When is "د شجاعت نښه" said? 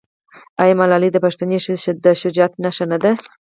2.03-2.85